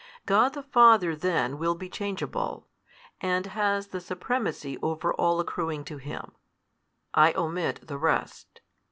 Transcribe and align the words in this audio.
God 0.25 0.55
the 0.55 0.63
Father 0.63 1.15
then 1.15 1.59
will 1.59 1.75
be 1.75 1.87
changeable, 1.87 2.67
and 3.19 3.45
has 3.45 3.89
the 3.89 4.01
Supremacy 4.01 4.79
over 4.81 5.13
all 5.13 5.39
accruing 5.39 5.83
to 5.85 5.97
Him: 5.97 6.31
I 7.13 7.33
omit 7.33 7.85
the 7.85 7.99
rest. 7.99 8.61